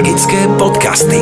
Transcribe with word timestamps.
Magické 0.00 0.48
podcasty. 0.56 1.20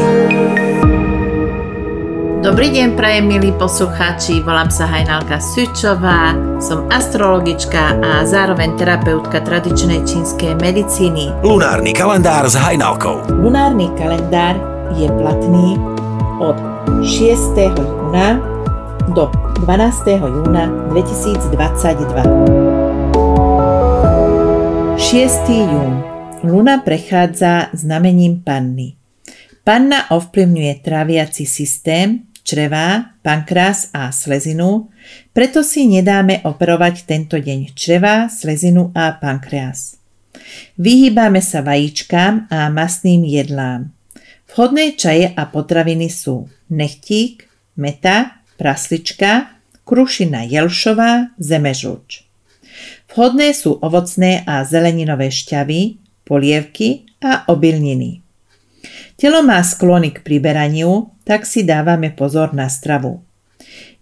Dobrý 2.47 2.71
deň, 2.71 2.95
prajem 2.95 3.27
milí 3.27 3.51
poslucháči, 3.59 4.39
volám 4.47 4.71
sa 4.71 4.87
Hajnalka 4.87 5.43
Sučová, 5.43 6.39
som 6.63 6.87
astrologička 6.87 7.99
a 7.99 8.23
zároveň 8.23 8.79
terapeutka 8.79 9.43
tradičnej 9.43 10.07
čínskej 10.07 10.55
medicíny. 10.63 11.35
Lunárny 11.43 11.91
kalendár 11.91 12.47
s 12.47 12.55
Hajnalkou. 12.55 13.27
Lunárny 13.43 13.91
kalendár 13.99 14.55
je 14.95 15.11
platný 15.11 15.75
od 16.39 16.55
6. 17.03 17.59
júna 17.59 18.39
do 19.11 19.27
12. 19.67 20.23
júna 20.23 20.71
2022. 20.95 21.51
6. 25.03 25.67
jún 25.67 26.18
Luna 26.43 26.79
prechádza 26.79 27.71
znamením 27.73 28.43
panny. 28.43 28.95
Panna 29.65 30.11
ovplyvňuje 30.11 30.75
tráviaci 30.87 31.43
systém, 31.47 32.31
črevá, 32.47 33.19
pankrás 33.27 33.91
a 33.91 34.15
slezinu, 34.15 34.89
preto 35.35 35.67
si 35.67 35.91
nedáme 35.91 36.41
operovať 36.47 37.05
tento 37.05 37.37
deň 37.37 37.75
črevá, 37.75 38.31
slezinu 38.31 38.95
a 38.95 39.19
pankreas. 39.19 39.99
Vyhýbame 40.79 41.43
sa 41.43 41.61
vajíčkám 41.61 42.49
a 42.49 42.71
masným 42.71 43.27
jedlám. 43.27 43.91
Vhodné 44.49 44.95
čaje 44.95 45.29
a 45.35 45.43
potraviny 45.45 46.07
sú 46.07 46.49
nechtík, 46.71 47.45
meta, 47.77 48.41
praslička, 48.57 49.59
krušina 49.83 50.47
jelšová, 50.47 51.35
zemežuč. 51.37 52.25
Vhodné 53.11 53.53
sú 53.53 53.77
ovocné 53.83 54.47
a 54.47 54.63
zeleninové 54.63 55.35
šťavy, 55.35 56.08
polievky 56.29 57.09
a 57.25 57.49
obilniny. 57.49 58.21
Telo 59.17 59.41
má 59.43 59.59
sklony 59.65 60.13
k 60.15 60.23
priberaniu, 60.23 61.11
tak 61.25 61.49
si 61.49 61.65
dávame 61.65 62.13
pozor 62.15 62.55
na 62.55 62.69
stravu. 62.69 63.25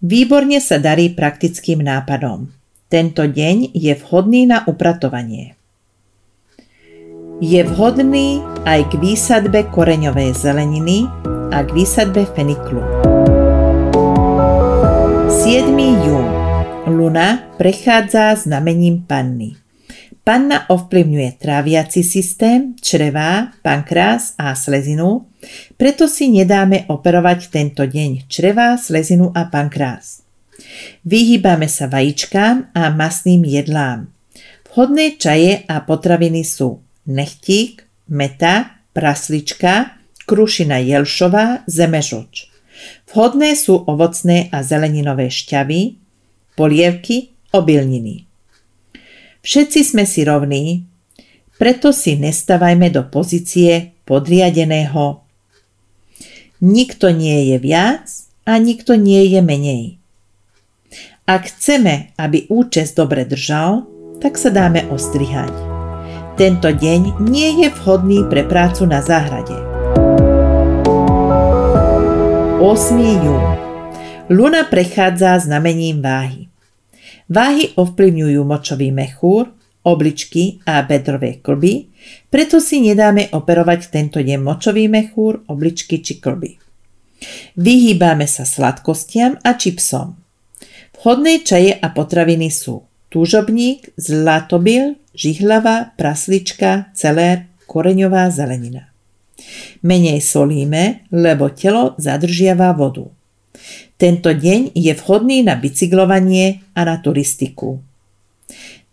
Výborne 0.03 0.61
sa 0.61 0.77
darí 0.77 1.15
praktickým 1.15 1.81
nápadom. 1.81 2.53
Tento 2.91 3.25
deň 3.25 3.73
je 3.73 3.97
vhodný 3.97 4.45
na 4.45 4.61
upratovanie. 4.67 5.57
Je 7.41 7.61
vhodný 7.65 8.45
aj 8.65 8.93
k 8.93 8.93
výsadbe 9.01 9.65
koreňovej 9.73 10.37
zeleniny 10.37 11.09
a 11.49 11.65
k 11.65 11.69
výsadbe 11.73 12.29
feniklu. 12.37 12.81
7. 15.29 15.69
jún. 16.05 16.27
Luna 16.87 17.51
prechádza 17.57 18.35
znamením 18.37 19.03
panny. 19.03 19.66
Panna 20.27 20.67
ovplyvňuje 20.67 21.39
tráviaci 21.39 22.03
systém, 22.03 22.75
črevá, 22.83 23.55
pankrás 23.63 24.35
a 24.35 24.51
slezinu, 24.59 25.31
preto 25.79 26.11
si 26.11 26.27
nedáme 26.27 26.83
operovať 26.91 27.47
tento 27.47 27.87
deň 27.87 28.27
črevá, 28.27 28.75
slezinu 28.75 29.31
a 29.31 29.47
pankrás. 29.47 30.27
Vyhýbame 31.07 31.71
sa 31.71 31.87
vajíčkám 31.87 32.75
a 32.75 32.91
masným 32.91 33.47
jedlám. 33.47 34.11
Vhodné 34.67 35.15
čaje 35.15 35.63
a 35.63 35.79
potraviny 35.79 36.43
sú 36.43 36.83
nechtík, 37.07 37.87
meta, 38.11 38.83
praslička, 38.91 39.95
krušina 40.27 40.83
jelšová, 40.83 41.63
zemežoč. 41.71 42.51
Vhodné 43.15 43.55
sú 43.55 43.79
ovocné 43.79 44.51
a 44.51 44.59
zeleninové 44.59 45.31
šťavy, 45.31 45.95
polievky, 46.59 47.31
obilniny. 47.55 48.26
Všetci 49.47 49.95
sme 49.95 50.03
si 50.03 50.27
rovní, 50.27 50.83
preto 51.55 51.95
si 51.95 52.19
nestavajme 52.19 52.91
do 52.91 53.07
pozície 53.07 53.95
podriadeného. 54.03 55.23
Nikto 56.59 57.15
nie 57.15 57.55
je 57.55 57.55
viac 57.55 58.11
a 58.43 58.59
nikto 58.59 58.99
nie 58.99 59.23
je 59.31 59.39
menej. 59.39 59.83
Ak 61.23 61.47
chceme, 61.47 62.11
aby 62.19 62.51
účes 62.51 62.91
dobre 62.91 63.23
držal, 63.23 63.87
tak 64.19 64.35
sa 64.35 64.51
dáme 64.51 64.83
ostrihať. 64.91 65.55
Tento 66.35 66.67
deň 66.67 67.23
nie 67.23 67.63
je 67.63 67.71
vhodný 67.71 68.27
pre 68.27 68.43
prácu 68.43 68.83
na 68.83 68.99
záhrade. 68.99 69.55
8. 72.59 72.67
jún. 72.99 73.43
Luna 74.27 74.67
prechádza 74.67 75.39
znamením 75.39 76.03
váhy. 76.03 76.46
Váhy 77.27 77.75
ovplyvňujú 77.75 78.41
močový 78.47 78.89
mechúr, 78.95 79.51
obličky 79.83 80.63
a 80.67 80.83
bedrové 80.83 81.39
klby, 81.39 81.87
preto 82.27 82.59
si 82.59 82.83
nedáme 82.83 83.31
operovať 83.31 83.91
tento 83.91 84.19
deň 84.19 84.39
močový 84.39 84.87
mechúr, 84.91 85.43
obličky 85.47 85.99
či 86.03 86.19
klby. 86.19 86.59
Vyhýbame 87.57 88.27
sa 88.29 88.47
sladkostiam 88.47 89.39
a 89.43 89.55
čipsom. 89.55 90.15
Vhodné 90.97 91.43
čaje 91.43 91.71
a 91.71 91.87
potraviny 91.93 92.51
sú 92.51 92.83
túžobník, 93.09 93.95
zlatobil, 93.95 94.99
žihlava, 95.15 95.95
praslička, 95.95 96.91
celér, 96.93 97.47
koreňová 97.65 98.29
zelenina. 98.29 98.91
Menej 99.85 100.19
solíme, 100.19 101.07
lebo 101.13 101.47
telo 101.53 101.93
zadržiava 102.01 102.73
vodu. 102.73 103.16
Tento 103.97 104.29
deň 104.29 104.77
je 104.77 104.93
vhodný 104.93 105.41
na 105.41 105.57
bicyklovanie 105.57 106.61
a 106.77 106.85
na 106.85 107.01
turistiku. 107.01 107.81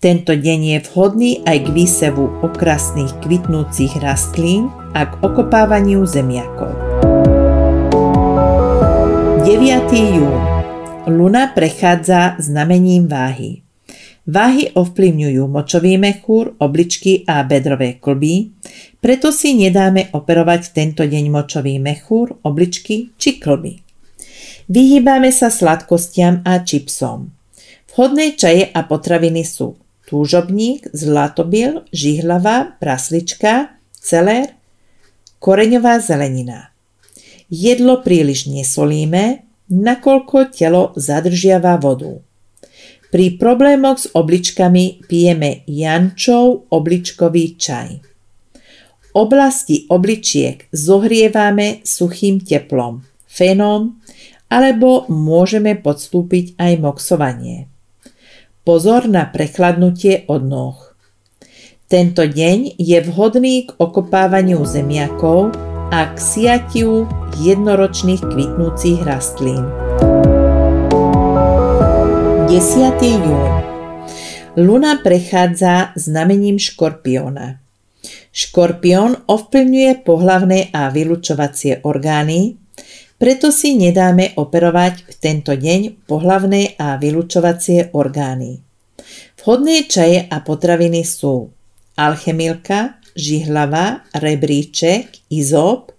Tento 0.01 0.37
deň 0.37 0.61
je 0.77 0.79
vhodný 0.93 1.31
aj 1.49 1.59
k 1.65 1.69
výsevu 1.73 2.45
okrasných 2.45 3.25
kvitnúcich 3.25 3.97
rastlín 4.05 4.69
a 4.93 5.09
k 5.09 5.13
okopávaniu 5.25 6.05
zemiakov. 6.05 6.77
9. 9.45 9.93
jún 9.93 10.41
Luna 11.05 11.53
prechádza 11.53 12.41
znamením 12.41 13.09
váhy. 13.09 13.61
Váhy 14.25 14.73
ovplyvňujú 14.73 15.45
močový 15.53 16.01
mechúr, 16.01 16.57
obličky 16.57 17.29
a 17.29 17.45
bedrové 17.45 18.01
klby, 18.01 18.57
preto 19.05 19.29
si 19.29 19.53
nedáme 19.53 20.09
operovať 20.17 20.73
tento 20.73 21.05
deň 21.05 21.29
močový 21.29 21.77
mechúr, 21.77 22.41
obličky 22.41 23.13
či 23.21 23.37
klby. 23.37 23.84
Vyhýbame 24.69 25.29
sa 25.29 25.53
sladkostiam 25.53 26.41
a 26.45 26.65
čipsom. 26.65 27.29
Vhodné 27.93 28.33
čaje 28.35 28.67
a 28.73 28.81
potraviny 28.83 29.45
sú 29.45 29.77
túžobník, 30.09 30.89
zlatobil, 30.97 31.85
žihlava, 31.93 32.81
praslička, 32.81 33.77
celer, 33.93 34.57
koreňová 35.39 36.01
zelenina. 36.01 36.73
Jedlo 37.53 38.01
príliš 38.01 38.49
nesolíme, 38.49 39.45
nakoľko 39.69 40.49
telo 40.53 40.97
zadržiava 40.97 41.77
vodu. 41.77 42.21
Pri 43.13 43.39
problémoch 43.39 44.01
s 44.01 44.07
obličkami 44.11 45.07
pijeme 45.07 45.63
jančov 45.71 46.67
obličkový 46.73 47.45
čaj. 47.55 47.89
Oblasti 49.15 49.87
obličiek 49.87 50.67
zohrievame 50.75 51.87
suchým 51.87 52.43
teplom, 52.43 53.07
fenom, 53.31 54.03
alebo 54.55 55.11
môžeme 55.11 55.75
podstúpiť 55.75 56.55
aj 56.63 56.73
moxovanie. 56.79 57.67
Pozor 58.63 59.11
na 59.11 59.27
prechladnutie 59.27 60.31
od 60.31 60.47
noh. 60.47 60.79
Tento 61.91 62.23
deň 62.23 62.79
je 62.79 62.99
vhodný 63.03 63.67
k 63.67 63.71
okopávaniu 63.83 64.63
zemiakov 64.63 65.51
a 65.91 66.15
k 66.15 66.17
siatiu 66.17 67.11
jednoročných 67.43 68.23
kvitnúcich 68.23 69.03
rastlín. 69.03 69.67
10. 72.47 72.55
jún 73.03 73.53
Luna 74.55 75.03
prechádza 75.03 75.91
znamením 75.99 76.63
škorpiona. 76.63 77.59
Škorpión 78.31 79.27
ovplyvňuje 79.27 80.07
pohlavné 80.07 80.71
a 80.71 80.95
vylučovacie 80.95 81.83
orgány, 81.83 82.64
preto 83.25 83.49
si 83.49 83.73
nedáme 83.73 84.37
operovať 84.37 85.09
v 85.09 85.15
tento 85.17 85.57
deň 85.57 86.05
pohlavné 86.05 86.77
a 86.77 87.01
vylučovacie 87.01 87.97
orgány. 87.97 88.61
Vhodné 89.41 89.89
čaje 89.89 90.29
a 90.29 90.45
potraviny 90.45 91.09
sú 91.09 91.49
alchemilka, 91.97 93.01
žihlava, 93.17 94.05
rebríček, 94.13 95.25
izop, 95.33 95.97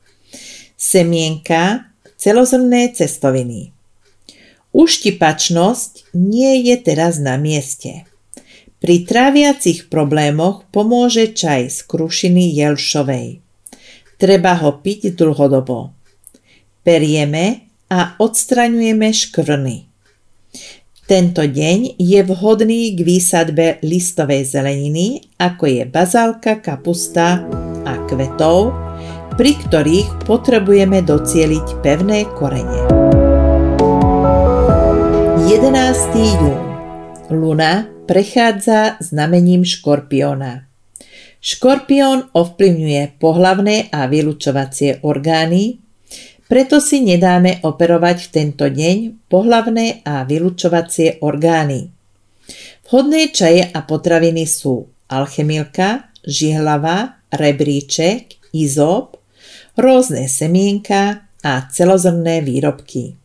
semienka, 0.78 1.90
celozrné 2.14 2.94
cestoviny. 2.94 3.74
Uštipačnosť 4.78 6.14
nie 6.14 6.70
je 6.70 6.78
teraz 6.78 7.18
na 7.18 7.42
mieste. 7.42 8.06
Pri 8.78 9.02
tráviacich 9.02 9.90
problémoch 9.90 10.70
pomôže 10.70 11.34
čaj 11.34 11.74
z 11.74 11.80
krušiny 11.90 12.54
jelšovej. 12.54 13.42
Treba 14.22 14.62
ho 14.62 14.78
piť 14.78 15.18
dlhodobo 15.18 15.95
perieme 16.86 17.66
a 17.90 18.14
odstraňujeme 18.22 19.10
škvrny. 19.10 19.78
Tento 21.06 21.42
deň 21.46 22.02
je 22.02 22.20
vhodný 22.26 22.94
k 22.98 23.00
výsadbe 23.06 23.78
listovej 23.86 24.46
zeleniny, 24.46 25.22
ako 25.38 25.70
je 25.70 25.84
bazálka, 25.86 26.62
kapusta 26.62 27.46
a 27.86 27.94
kvetov, 28.10 28.74
pri 29.38 29.54
ktorých 29.54 30.26
potrebujeme 30.26 31.06
docieliť 31.06 31.86
pevné 31.86 32.26
korene. 32.34 32.90
11. 35.46 35.62
jún 36.42 36.62
Luna 37.30 37.86
prechádza 38.10 38.98
znamením 38.98 39.62
škorpióna. 39.62 40.66
Škorpión 41.38 42.34
ovplyvňuje 42.34 43.22
pohlavné 43.22 43.94
a 43.94 44.10
vylučovacie 44.10 45.06
orgány, 45.06 45.85
preto 46.46 46.78
si 46.78 47.02
nedáme 47.02 47.62
operovať 47.66 48.18
v 48.26 48.32
tento 48.32 48.66
deň 48.70 49.28
pohlavné 49.30 50.06
a 50.06 50.22
vylučovacie 50.24 51.26
orgány. 51.26 51.90
Vhodné 52.86 53.34
čaje 53.34 53.66
a 53.66 53.80
potraviny 53.82 54.46
sú 54.46 54.86
alchemilka, 55.10 56.14
žihlava, 56.22 57.18
rebríček, 57.34 58.54
izop, 58.54 59.18
rôzne 59.74 60.30
semienka 60.30 61.26
a 61.42 61.54
celozrné 61.70 62.46
výrobky. 62.46 63.18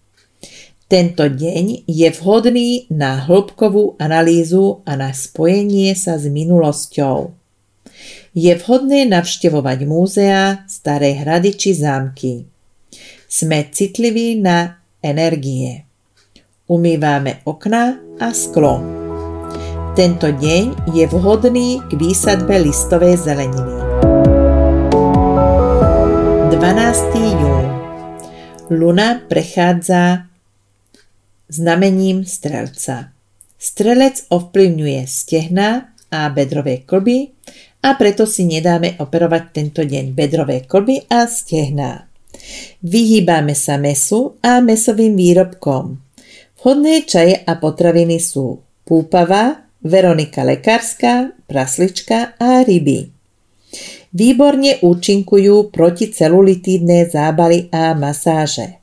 Tento 0.90 1.22
deň 1.22 1.86
je 1.86 2.08
vhodný 2.18 2.90
na 2.90 3.22
hĺbkovú 3.22 3.94
analýzu 4.02 4.82
a 4.82 4.98
na 4.98 5.14
spojenie 5.14 5.94
sa 5.94 6.18
s 6.18 6.26
minulosťou. 6.26 7.30
Je 8.34 8.50
vhodné 8.58 9.06
navštevovať 9.06 9.78
múzea, 9.86 10.66
staré 10.66 11.14
hrady 11.14 11.54
či 11.54 11.70
zámky. 11.78 12.49
Sme 13.30 13.70
citliví 13.70 14.42
na 14.42 14.82
energie. 14.98 15.86
Umývame 16.66 17.46
okna 17.46 18.02
a 18.18 18.34
sklo. 18.34 18.82
Tento 19.94 20.34
deň 20.34 20.90
je 20.90 21.06
vhodný 21.06 21.78
k 21.78 21.94
výsadbe 21.94 22.58
listovej 22.58 23.22
zeleniny. 23.22 23.86
12. 26.58 26.58
jún 27.38 27.66
Luna 28.66 29.22
prechádza 29.30 30.26
znamením 31.46 32.26
strelca. 32.26 33.14
Strelec 33.54 34.26
ovplyvňuje 34.26 35.06
stehna 35.06 35.94
a 36.10 36.26
bedrové 36.34 36.82
klby 36.82 37.30
a 37.86 37.94
preto 37.94 38.26
si 38.26 38.42
nedáme 38.50 38.98
operovať 38.98 39.42
tento 39.54 39.86
deň 39.86 40.18
bedrové 40.18 40.66
klby 40.66 41.06
a 41.06 41.30
stehná. 41.30 42.09
Vyhýbame 42.80 43.52
sa 43.52 43.76
mesu 43.76 44.40
a 44.40 44.62
mesovým 44.64 45.16
výrobkom. 45.16 46.00
Vhodné 46.60 47.08
čaje 47.08 47.40
a 47.40 47.56
potraviny 47.56 48.20
sú 48.20 48.60
púpava, 48.84 49.70
Veronika 49.80 50.44
lekárska, 50.44 51.32
praslička 51.48 52.36
a 52.36 52.60
ryby. 52.60 53.08
Výborne 54.12 54.76
účinkujú 54.82 55.72
proticelulitídne 55.72 57.08
zábaly 57.08 57.72
a 57.72 57.96
masáže. 57.96 58.82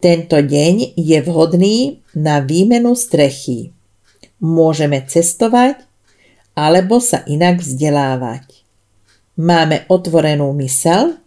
Tento 0.00 0.38
deň 0.40 0.96
je 0.96 1.18
vhodný 1.22 2.00
na 2.16 2.40
výmenu 2.40 2.96
strechy. 2.96 3.74
Môžeme 4.42 5.02
cestovať 5.04 5.78
alebo 6.56 6.98
sa 6.98 7.22
inak 7.28 7.60
vzdelávať. 7.60 8.62
Máme 9.38 9.88
otvorenú 9.88 10.52
mysel 10.60 11.21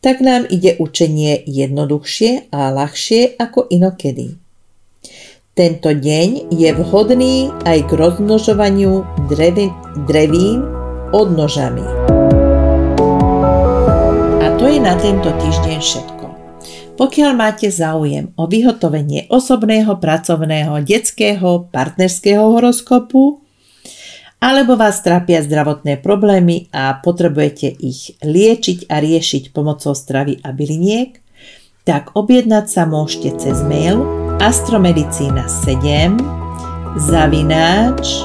tak 0.00 0.24
nám 0.24 0.48
ide 0.48 0.80
učenie 0.80 1.44
jednoduchšie 1.44 2.48
a 2.48 2.72
ľahšie 2.72 3.36
ako 3.36 3.68
inokedy. 3.68 4.40
Tento 5.52 5.92
deň 5.92 6.48
je 6.48 6.70
vhodný 6.72 7.52
aj 7.68 7.84
k 7.84 7.90
rozmnožovaniu 8.00 9.04
drevín, 9.28 9.76
drevín 10.08 10.64
odnožami. 11.12 11.84
A 14.40 14.46
to 14.56 14.64
je 14.72 14.80
na 14.80 14.96
tento 14.96 15.28
týždeň 15.28 15.78
všetko. 15.84 16.26
Pokiaľ 16.96 17.32
máte 17.36 17.68
záujem 17.68 18.32
o 18.40 18.48
vyhotovenie 18.48 19.28
osobného, 19.28 20.00
pracovného, 20.00 20.80
detského, 20.80 21.68
partnerského 21.68 22.44
horoskopu, 22.56 23.44
alebo 24.40 24.74
vás 24.74 25.04
trápia 25.04 25.44
zdravotné 25.44 26.00
problémy 26.00 26.72
a 26.72 26.96
potrebujete 26.96 27.68
ich 27.68 28.16
liečiť 28.24 28.88
a 28.88 28.96
riešiť 28.98 29.52
pomocou 29.52 29.92
stravy 29.92 30.40
a 30.40 30.50
byliniek, 30.56 31.20
tak 31.84 32.16
objednať 32.16 32.66
sa 32.66 32.88
môžete 32.88 33.36
cez 33.36 33.60
mail 33.64 34.04
astromedicina7 34.40 36.16
zavináč 36.96 38.24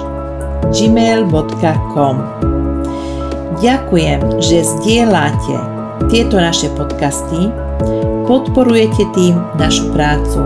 gmail.com 0.71 2.17
Ďakujem, 3.59 4.19
že 4.43 4.67
zdieľate 4.67 5.55
tieto 6.11 6.35
naše 6.39 6.67
podcasty, 6.75 7.51
podporujete 8.27 9.03
tým 9.15 9.39
našu 9.55 9.91
prácu. 9.95 10.43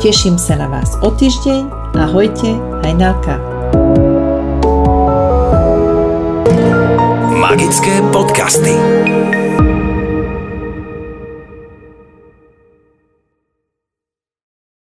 Teším 0.00 0.40
sa 0.40 0.56
na 0.56 0.66
vás 0.66 0.96
o 1.04 1.12
týždeň. 1.12 1.94
Ahojte, 1.94 2.56
Hajnalka. 2.82 3.51
Magické 7.42 7.98
podcasty. 8.14 8.78